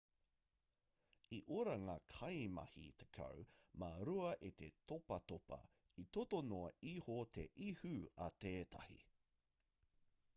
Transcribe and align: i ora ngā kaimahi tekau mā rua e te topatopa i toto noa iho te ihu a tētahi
i 1.35 1.37
ora 1.57 1.73
ngā 1.81 1.97
kaimahi 2.13 2.85
tekau 3.03 3.43
mā 3.83 3.89
rua 4.09 4.31
e 4.49 4.51
te 4.61 4.69
topatopa 4.93 5.61
i 6.05 6.07
toto 6.19 6.41
noa 6.47 6.73
iho 6.93 7.19
te 7.37 7.45
ihu 7.67 7.93
a 8.29 8.31
tētahi 8.47 8.99